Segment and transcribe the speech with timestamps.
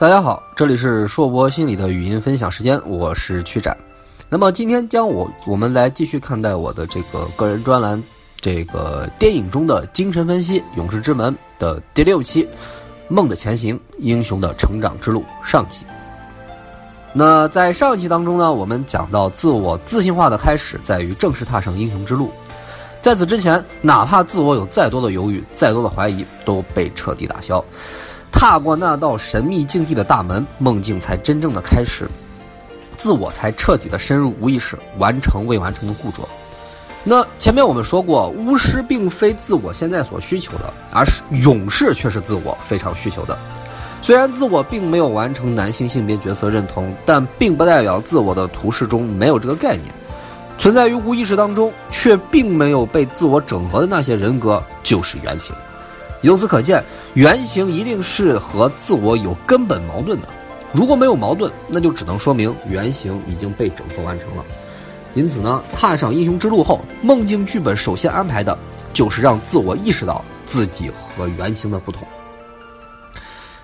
[0.00, 3.76] 大家好，这里是硕博心理的语音分享时间，我是曲展。
[4.30, 8.02] 那么今天将我我们来继续看待我的这个个人专栏，
[8.40, 12.44] 这个电影中的精神分析《勇士之门》的第六期
[13.08, 15.84] 《梦的前行：英雄的成长之路》上集。
[17.12, 22.32] 那在上一期当中呢，我们讲到自我自信化的开始在于正式踏上英雄之路。
[23.02, 27.62] 在此之前，哪怕自我有再多的犹豫、再多的怀疑，都被彻底打消。
[28.32, 32.08] 踏过那道神秘境地的大门，梦境才真正的开始，
[32.96, 36.28] 自我才彻底的深入无意识，完成未完成的固着。
[37.02, 43.38] 那前面我们说过，巫师并非自我现在所需求的，而是勇士却是自我非常需求的。
[44.02, 49.84] 虽然自我并没有完成男性性别角色认同，但并不代表自我的图示中没有这个概念，
[50.58, 55.54] 存在于无意识当中，却并没有被自我整合的那些人格就是原型。
[56.22, 56.82] 由此可见，
[57.14, 60.28] 原型一定是和自我有根本矛盾的。
[60.72, 64.44] 如果没有矛盾，那就只能说明原型已经被整合完成了。
[65.14, 68.56] 因此呢，踏上英雄之路后，梦境剧本首先安排的
[68.92, 72.06] 就是让自我意识到自己和原型的不同。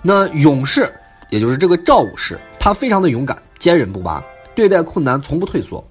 [0.03, 0.93] 那勇士，
[1.31, 4.23] 也就是这个赵武士，他非常的勇敢、坚韧不拔，
[4.55, 5.85] 对待困难从不退缩。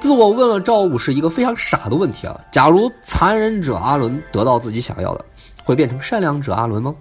[0.00, 5.24] 自我问了赵武士一个非常傻的问题啊：假如残忍者阿伦得到自己想要的，
[5.66, 6.94] 会变成善良者阿伦吗？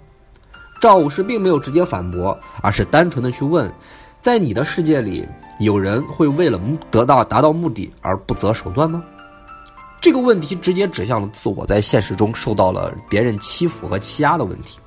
[0.81, 3.71] 赵武士并没有直接反驳，而是单纯的去问：
[4.21, 5.23] 在你的世界里，
[5.59, 9.03] 有人会为了得到达到目的而不择手段吗？
[10.01, 14.79] 这个问题直接指向了自我在现实中受到了别人欺负和欺压的问题。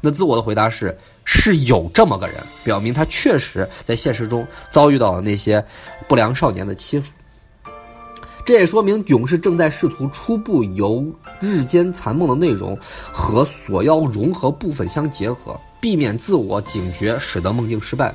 [0.00, 5.62] 那自我的回答是：是有这么个人，表明他确实在现实中遭遇到了那些
[6.08, 7.12] 不良少年的欺负。
[8.46, 11.04] 这也说明勇士正在试图初步由
[11.40, 12.78] 日间残梦的内容
[13.12, 18.14] 和所要融合部分相结合，避免自我警觉，使得梦境失败。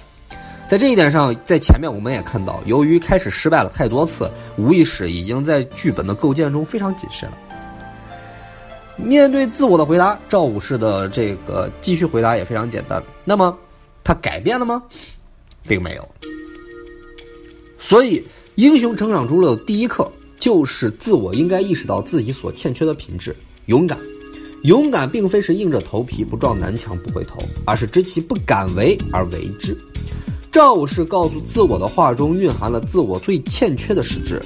[0.70, 7.38] 在这一点上，在前面我们也看到，由于开始失败了太多次，无意识已经在剧本的构建中非常谨慎了。
[8.96, 13.04] 面对自我的回答，赵武士的这个继续回答也非常简单。
[13.26, 13.58] 那么，
[14.02, 14.82] 他改变了吗？
[15.68, 16.08] 并没有。
[17.78, 18.26] 所以，
[18.56, 20.10] 英雄成长中的第一课。
[20.42, 23.36] 就是自我应该意识到自己所欠缺的品质，
[23.68, 23.96] 勇敢。
[24.64, 29.78] 勇敢并非是硬着头皮不撞南墙不回头，而是知其不敢为而为之。
[30.52, 34.42] 赵武士告诉自我的话中蕴含了自我最欠缺的实质：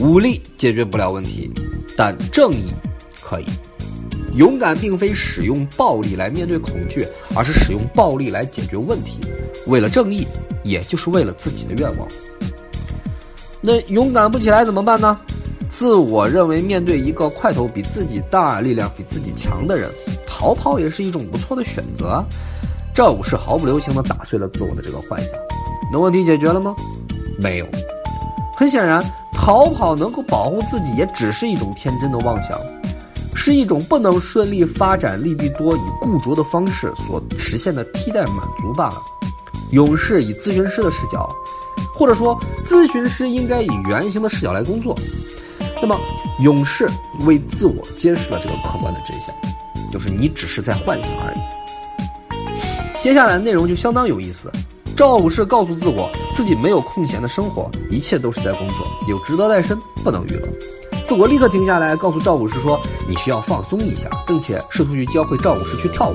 [0.00, 1.50] 武力解决不了问题，
[1.96, 2.66] 但正义
[3.22, 3.46] 可以。
[4.36, 9.18] 勇敢并非使用暴力来面对恐惧，而是使用暴力来解决问题，
[9.66, 10.26] 为了正义，
[10.62, 12.06] 也就是为了自己的愿望。
[13.62, 15.18] 那勇敢不起来怎么办呢？
[15.68, 19.90] 自我认为面对一个块头比自己大、力量比自己强的人，
[20.26, 22.22] 逃跑也是一种不错的选择。
[22.92, 25.30] 赵武士毫不留情地打碎了自我的这个幻想。
[25.90, 26.74] 那问题解决了吗？
[27.38, 27.66] 没有。
[28.54, 29.02] 很显然，
[29.32, 32.58] 逃跑能够保护自己，也只是一种天真的妄想，
[33.34, 38.96] 是一种不能顺利发展利弊多以固着的方式所实现的替代满足罢了。
[39.70, 41.26] 勇士以咨询师的视角。
[41.94, 44.96] 或者说，咨询师应该以原型的视角来工作。
[45.80, 45.98] 那么，
[46.40, 46.88] 勇士
[47.26, 49.34] 为自我揭示了这个客观的真相，
[49.92, 51.38] 就是你只是在幻想而已。
[53.02, 54.50] 接下来的内容就相当有意思。
[54.94, 60.48] 赵武士告诉自我，自己没有空闲的生活，一切都是在工作，有职责在身，不能娱乐。
[61.04, 66.14] 自我立刻停下来，告诉赵武士说：“你需要放松一下，并且试图去教会赵武士去跳舞。”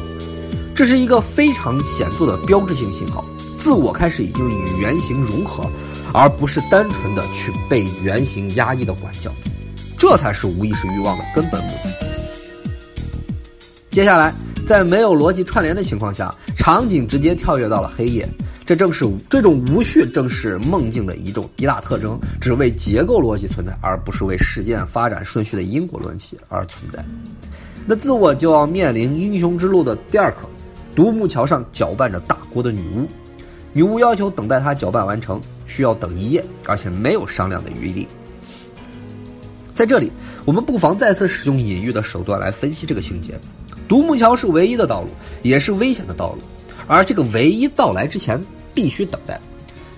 [0.74, 3.26] 这是一个非常显著的标志性信号。
[3.58, 5.70] 自我开始已经与原型融合，
[6.14, 9.32] 而不是单纯的去被原型压抑的管教，
[9.98, 11.90] 这才是无意识欲望的根本目的。
[13.90, 14.34] 接下来，
[14.66, 18.30] 在没有逻辑串联的情况下，场景直接跳跃到了黑夜，
[18.64, 27.04] 这正是这种无序，正是梦境的一种一大特征，只为结构逻辑存在，而不是为事件发展顺序的因果论系而存在。
[27.88, 30.48] 那自我就要面临英雄之路的第二课，
[30.96, 33.08] 独木桥上搅拌着大锅的女巫。
[33.78, 38.08] 女巫要求等待她搅拌完成，需要等一夜，而且没有商量的余地。
[39.76, 40.12] 在这里，
[40.46, 43.40] 我们不妨再次使用隐喻的手段来分析这个情节：
[43.88, 45.10] 独木桥是唯一的道路，
[45.44, 46.40] 也是危险的道路，
[46.88, 48.42] 而这个唯一到来之前
[48.74, 49.40] 必须等待。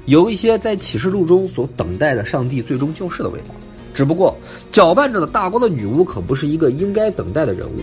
[0.08, 3.56] 有一些在启示录中所等待的上帝最终救世的味道。
[3.94, 4.36] 只不过，
[4.74, 7.80] 搅拌着的大锅的女巫可不是一个应该等待的人物。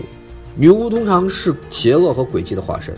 [0.55, 2.95] 女巫通常是邪恶和诡计的化身，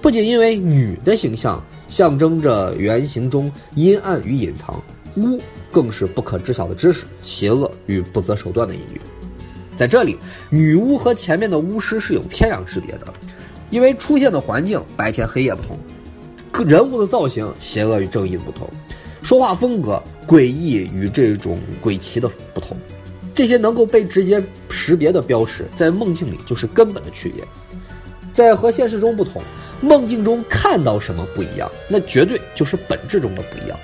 [0.00, 1.62] 不仅因为女的形象。
[1.90, 4.80] 象征着原型中阴暗与隐藏，
[5.16, 5.38] 巫
[5.70, 9.00] 更是不可知晓的知识，邪恶与不择手段的隐喻。
[9.76, 10.16] 在这里，
[10.48, 13.12] 女巫和前面的巫师是有天壤之别的，
[13.70, 18.68] 因为出现的环境白天黑夜不同，人物的造型邪恶与正义不同，
[19.20, 22.76] 说话风格诡异与这种鬼奇的不同，
[23.34, 27.42] 这些能够被直接识别的标识，在梦境里就是根本的区别。
[28.32, 29.42] 在和现实中不同，
[29.80, 33.78] 梦境中看到什么不一样，那绝对就是本质中的不一样。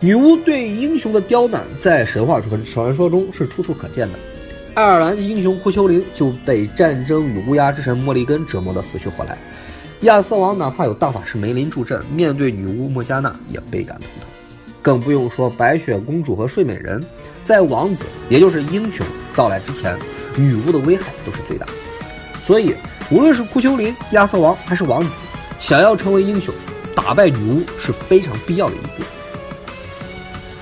[0.00, 4.18] 女巫对英雄的刁难，在神话传传说中是处处可见的。
[4.74, 9.38] 爱尔兰英雄库丘林就被战争与乌鸦之神莫利根折磨得死去活来。
[10.00, 14.28] 亚瑟王哪怕有大法师梅林助阵，面对女巫莫加娜也倍感头疼。
[14.80, 17.04] 更不用说白雪公主和睡美人，
[17.44, 19.06] 在王子也就是英雄
[19.36, 19.96] 到来之前，
[20.36, 21.72] 女巫的危害都是最大的。
[22.46, 22.74] 所以，
[23.10, 25.10] 无论是库丘林、亚瑟王还是王子，
[25.58, 26.52] 想要成为英雄，
[26.94, 29.04] 打败女巫是非常必要的一步。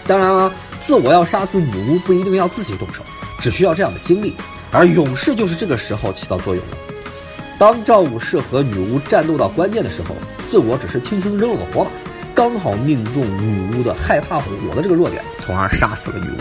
[0.06, 3.02] 当然了，自我要杀死女巫不一定要自己动手，
[3.38, 4.34] 只需要这样的经历。
[4.72, 6.76] 而勇士就是这个时候起到作用了。
[7.58, 10.14] 当赵武士和女巫战斗到关键的时候，
[10.48, 11.90] 自我只是轻轻扔了个火把，
[12.34, 16.40] 刚好命中女巫的害怕火的这个弱点，从而杀死了女巫。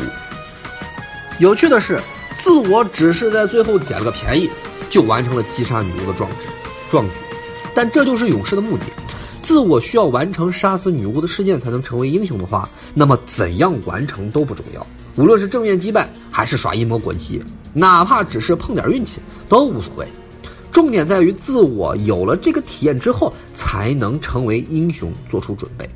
[1.40, 2.00] 有趣的是，
[2.38, 4.50] 自我只是在最后捡了个便宜，
[4.90, 6.48] 就完成了击杀女巫的壮举，
[6.90, 7.12] 壮举。
[7.74, 8.84] 但这就是勇士的目的。
[9.42, 14.86] 自我需要完成杀死女巫的事件才能成为英雄的话，那么怎样完成都不重要。
[15.16, 17.42] 无论是正面击败，还是耍阴谋诡计，
[17.74, 20.08] 哪怕只是碰点运气都无所谓。
[20.72, 25.90] 重点在于自我有了这个体验之后，才能成为英雄做出准备。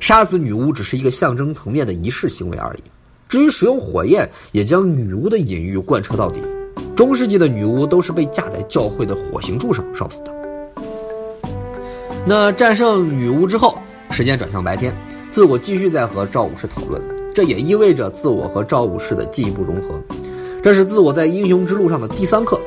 [0.00, 2.82] 杀死女巫只是一个象征层面的仪式行为而已。
[3.28, 6.40] 至于使用火焰，也将女巫的隐喻贯彻到底。
[6.96, 10.34] 中世纪的女巫都是被架在教会的火刑柱上烧死的。
[12.26, 13.78] 那战胜女巫之后，
[14.10, 14.96] 时间转向白天，
[15.30, 17.00] 自我继续在和赵武士讨论，
[17.34, 20.00] 这也意味着自我和赵武士的进一步融合。
[20.62, 22.58] 这是自我在英雄之路上的第三课。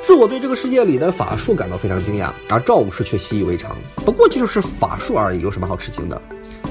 [0.00, 3.76] 自我对这个世界里的法术感到非常惊讶，而赵武士却习以为常。
[3.96, 6.22] 不过就是法术而已，有什么好吃惊的？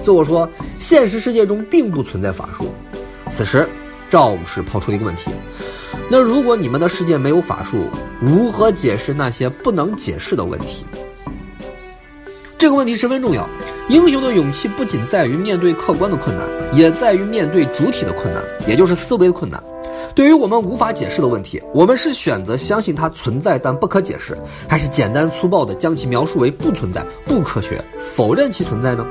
[0.02, 0.50] 自我说，
[0.80, 2.74] 现实世界中并不存在法术。
[3.30, 3.68] 此时，
[4.10, 5.30] 赵武士抛出了一个问题：
[6.10, 7.86] 那如果你们的世界没有法术，
[8.20, 10.86] 如何解释那些不能解释的问题？
[12.58, 13.48] 这个问题十分重要。
[13.88, 16.48] 英雄的勇气不仅在于面对客观的困难，
[16.78, 19.64] 也在于面对主体的困难，也就是思维的困难。
[20.14, 24.38] 对于我们无法解释的问题，我们是选择相信它存在但不可解释，
[24.68, 29.06] 还是简单粗暴地将其描述为不存在、不科学，否认其存在呢？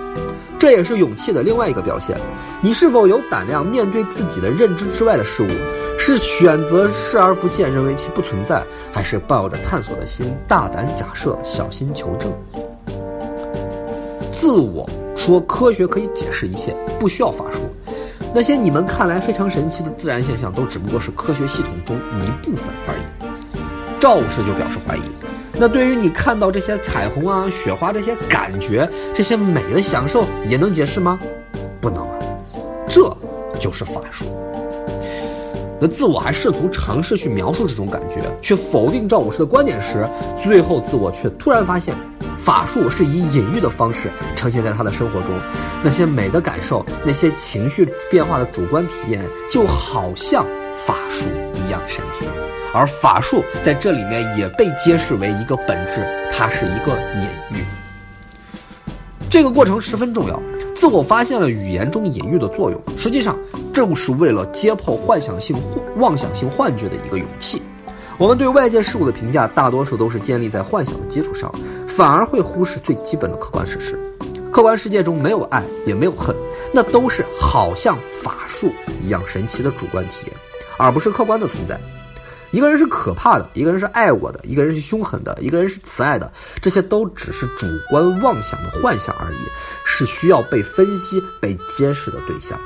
[0.58, 2.16] 这也是勇气的另外一个表现。
[2.60, 5.48] 你是否有胆量面对自己的认知之外的事物？
[5.98, 8.62] 是选择视而不见，认为其不存在，
[8.92, 12.32] 还是抱着探索的心，大胆假设，小心求证？
[14.32, 17.58] 自我说科学可以解释一切，不需要法术。
[18.32, 23.02] 那些你们看来非常神奇的自然现象，都只不过是科学系统中一部分而已。
[23.98, 25.00] 赵氏就表示怀疑。
[25.52, 31.18] 那对于你看到这些彩虹啊、雪花这些感觉、这些美的享受，也能解释吗？
[31.80, 32.18] 不能啊，
[32.86, 33.02] 这
[33.58, 34.24] 就是法术。
[35.80, 40.08] 那自我还试图尝试去描述这种感觉，却否定赵武士的观点时，
[40.42, 41.94] 最后自我却突然发现。
[42.36, 45.34] 法术是以隐喻的方式呈现在他的生活中，
[45.82, 49.20] 那些美的感受，那些情绪变化的主观体验，
[49.50, 52.28] 就好像法术一样神奇。
[52.72, 57.64] 而法术在这里面也被揭示为一个本质，它是一个隐喻。
[59.28, 60.40] 这个过程十分重要，
[60.76, 63.36] 自我发现了语言中隐喻的作用，实际上
[63.78, 65.56] 正是为了揭破幻想性、
[65.98, 67.62] 妄想性幻觉的一个勇气。
[68.18, 71.48] 我们对外界事物的评价，大多数都是建立在幻想的基础上。
[71.86, 73.96] 反而会忽视最基本的客观事实，
[74.50, 76.34] 客观世界中没有爱，也没有恨，
[76.72, 78.68] 那都是好像法术
[79.00, 80.34] 一样神奇的主观体验，
[80.76, 81.78] 而不是客观的存在。
[82.50, 89.38] 一个人是可怕的，一个人是爱我的，一个人是凶狠的，一个人是慈爱的，这些都只是主观妄想的幻想而已，
[89.84, 92.58] 是需要被分析、被揭示的对象。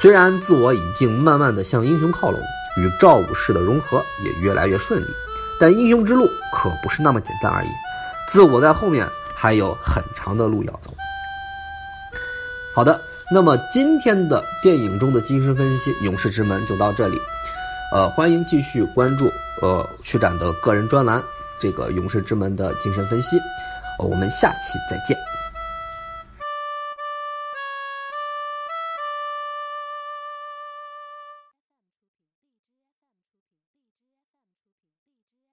[0.00, 2.40] 虽然自我已经慢慢的向英雄靠拢，
[2.76, 5.06] 与赵武士的融合也越来越顺利。
[5.58, 7.68] 但英雄之路可不是那么简单而已，
[8.28, 10.94] 自我在后面还有很长的路要走。
[12.72, 17.20] 好的，那么今天的电影中的精神分析《勇士之门》就到这里，
[17.92, 19.28] 呃，欢迎继续关注
[19.60, 21.20] 呃曲展的个人专栏
[21.58, 23.36] 这个《勇士之门》的精神分析，
[23.98, 25.27] 呃，我们下期再见。